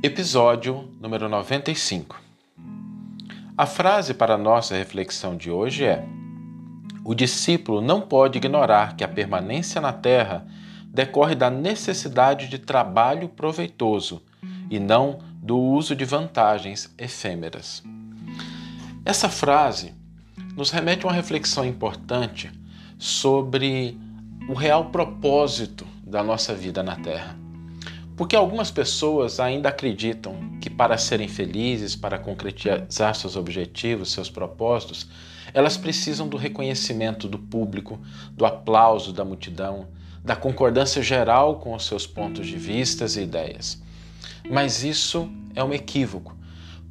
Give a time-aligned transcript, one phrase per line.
[0.00, 2.22] Episódio número 95.
[3.56, 6.06] A frase para a nossa reflexão de hoje é:
[7.04, 10.46] O discípulo não pode ignorar que a permanência na terra
[10.86, 14.22] decorre da necessidade de trabalho proveitoso
[14.70, 17.82] e não do uso de vantagens efêmeras.
[19.04, 19.94] Essa frase
[20.56, 22.52] nos remete a uma reflexão importante
[23.00, 23.98] sobre
[24.48, 27.47] o real propósito da nossa vida na Terra.
[28.18, 35.08] Porque algumas pessoas ainda acreditam que para serem felizes, para concretizar seus objetivos, seus propósitos,
[35.54, 38.00] elas precisam do reconhecimento do público,
[38.32, 39.86] do aplauso da multidão,
[40.24, 43.80] da concordância geral com os seus pontos de vistas e ideias.
[44.50, 46.36] Mas isso é um equívoco,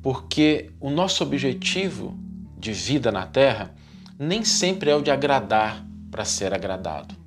[0.00, 2.16] porque o nosso objetivo
[2.56, 3.74] de vida na Terra
[4.16, 7.25] nem sempre é o de agradar para ser agradado.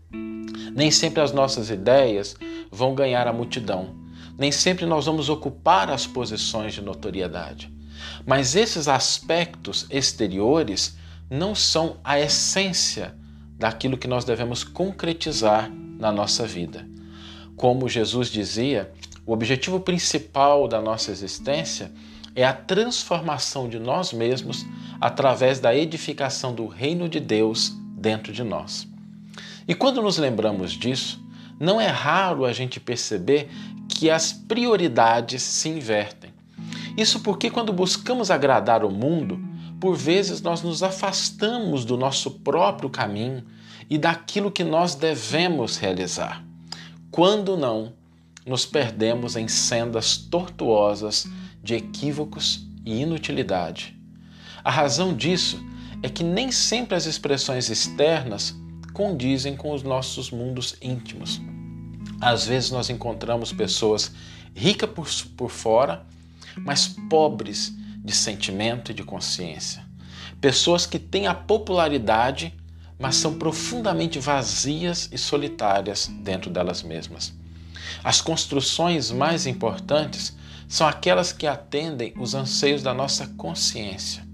[0.73, 2.35] Nem sempre as nossas ideias
[2.71, 3.95] vão ganhar a multidão.
[4.37, 7.71] Nem sempre nós vamos ocupar as posições de notoriedade.
[8.25, 10.97] Mas esses aspectos exteriores
[11.29, 13.13] não são a essência
[13.57, 15.69] daquilo que nós devemos concretizar
[15.99, 16.87] na nossa vida.
[17.55, 18.91] Como Jesus dizia,
[19.25, 21.91] o objetivo principal da nossa existência
[22.33, 24.65] é a transformação de nós mesmos
[25.01, 28.87] através da edificação do reino de Deus dentro de nós.
[29.69, 31.23] E quando nos lembramos disso,
[31.59, 33.51] não é raro a gente perceber
[33.87, 36.33] que as prioridades se invertem.
[36.97, 39.39] Isso porque, quando buscamos agradar o mundo,
[39.79, 43.43] por vezes nós nos afastamos do nosso próprio caminho
[43.87, 46.43] e daquilo que nós devemos realizar.
[47.11, 47.93] Quando não,
[48.47, 51.27] nos perdemos em sendas tortuosas
[51.63, 53.95] de equívocos e inutilidade.
[54.63, 55.63] A razão disso
[56.01, 58.55] é que nem sempre as expressões externas
[58.99, 61.39] condizem com os nossos mundos íntimos.
[62.19, 64.11] Às vezes nós encontramos pessoas
[64.53, 66.05] ricas por, por fora,
[66.57, 69.85] mas pobres de sentimento e de consciência.
[70.41, 72.53] Pessoas que têm a popularidade,
[72.99, 77.33] mas são profundamente vazias e solitárias dentro delas mesmas.
[78.03, 80.35] As construções mais importantes
[80.67, 84.27] são aquelas que atendem os anseios da nossa consciência.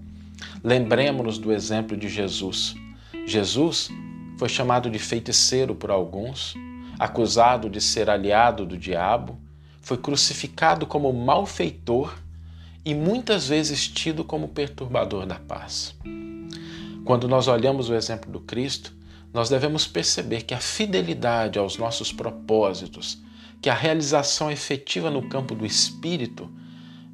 [0.63, 2.73] Lembremos-nos do exemplo de Jesus.
[3.27, 3.91] Jesus
[4.37, 6.53] foi chamado de feiticeiro por alguns,
[6.99, 9.37] acusado de ser aliado do diabo,
[9.81, 12.17] foi crucificado como malfeitor
[12.83, 15.95] e muitas vezes tido como perturbador da paz.
[17.03, 18.93] Quando nós olhamos o exemplo do Cristo,
[19.33, 23.21] nós devemos perceber que a fidelidade aos nossos propósitos,
[23.61, 26.49] que a realização efetiva no campo do espírito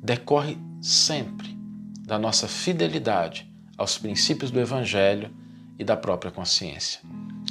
[0.01, 1.57] decorre sempre
[2.05, 5.31] da nossa fidelidade aos princípios do Evangelho
[5.81, 7.01] e da própria consciência.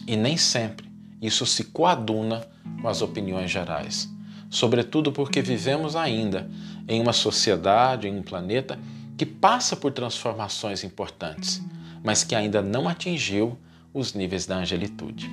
[0.07, 0.89] E nem sempre
[1.21, 2.47] isso se coaduna
[2.81, 4.09] com as opiniões gerais,
[4.49, 6.49] sobretudo porque vivemos ainda
[6.89, 8.79] em uma sociedade, em um planeta
[9.19, 11.61] que passa por transformações importantes,
[12.05, 13.59] mas que ainda não atingiu
[13.93, 15.29] os níveis da angelitude.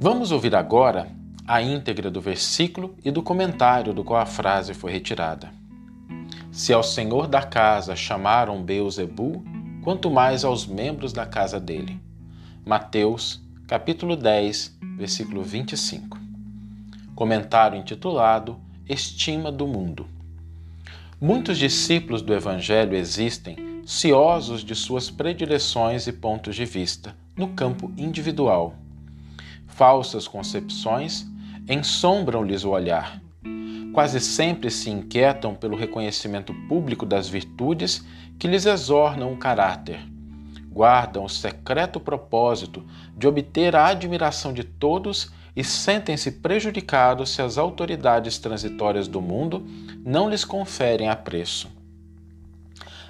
[0.00, 1.10] Vamos ouvir agora
[1.46, 5.52] a íntegra do versículo e do comentário do qual a frase foi retirada.
[6.50, 9.44] Se ao senhor da casa chamaram Beuzebu,
[9.88, 11.98] quanto mais aos membros da casa dele.
[12.62, 16.18] Mateus, capítulo 10, versículo 25.
[17.14, 20.06] Comentário intitulado Estima do Mundo.
[21.18, 27.90] Muitos discípulos do Evangelho existem ciosos de suas predileções e pontos de vista no campo
[27.96, 28.76] individual
[29.68, 31.26] falsas concepções
[31.66, 33.22] ensombram-lhes o olhar.
[33.98, 38.06] Quase sempre se inquietam pelo reconhecimento público das virtudes
[38.38, 39.98] que lhes exornam o caráter.
[40.70, 47.58] Guardam o secreto propósito de obter a admiração de todos e sentem-se prejudicados se as
[47.58, 49.66] autoridades transitórias do mundo
[50.04, 51.68] não lhes conferem apreço.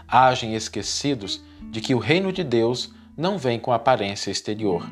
[0.09, 4.88] Agem esquecidos de que o reino de Deus não vem com aparência exterior.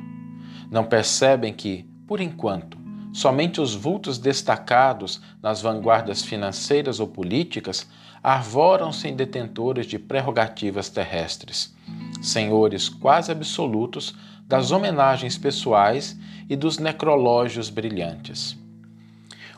[0.70, 2.75] Não percebem que, por enquanto,
[3.16, 7.88] somente os vultos destacados nas vanguardas financeiras ou políticas
[8.22, 11.74] arvoram-se em detentores de prerrogativas terrestres,
[12.20, 14.14] senhores quase absolutos
[14.46, 16.14] das homenagens pessoais
[16.46, 18.54] e dos necrológios brilhantes.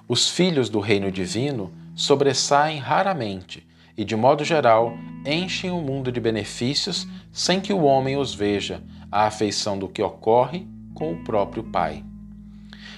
[0.07, 3.67] Os filhos do reino divino sobressaem raramente
[3.97, 4.97] e, de modo geral,
[5.27, 8.81] enchem o mundo de benefícios sem que o homem os veja,
[9.11, 10.65] à afeição do que ocorre
[10.95, 12.05] com o próprio Pai.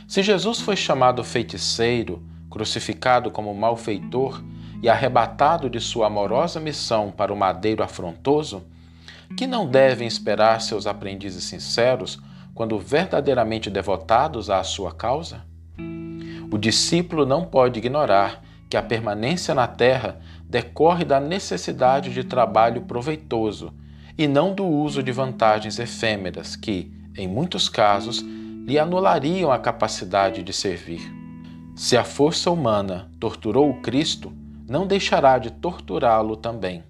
[0.07, 4.43] Se Jesus foi chamado feiticeiro, crucificado como malfeitor
[4.83, 8.63] e arrebatado de sua amorosa missão para o madeiro afrontoso,
[9.37, 12.19] que não devem esperar seus aprendizes sinceros
[12.55, 15.43] quando verdadeiramente devotados à sua causa?
[16.51, 22.83] O discípulo não pode ignorar que a permanência na terra decorre da necessidade de trabalho
[22.83, 23.73] proveitoso
[24.19, 28.25] e não do uso de vantagens efêmeras que, em muitos casos,
[28.67, 31.01] lhe anulariam a capacidade de servir.
[31.75, 34.33] Se a força humana torturou o Cristo,
[34.69, 36.85] não deixará de torturá-lo também.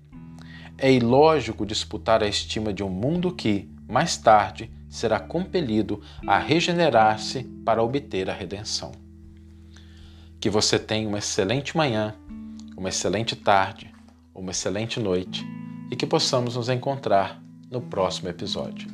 [0.76, 7.44] É ilógico disputar a estima de um mundo que, mais tarde, será compelido a regenerar-se
[7.64, 8.92] para obter a redenção.
[10.40, 12.14] Que você tenha uma excelente manhã,
[12.76, 13.92] uma excelente tarde,
[14.34, 15.46] uma excelente noite
[15.90, 18.88] e que possamos nos encontrar no próximo episódio.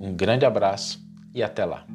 [0.00, 1.00] Um grande abraço
[1.34, 1.86] e até lá!